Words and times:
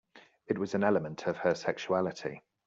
It 0.47 0.57
was 0.57 0.73
an 0.73 0.83
element 0.83 1.27
of 1.27 1.37
her 1.37 1.53
sexuality. 1.53 2.41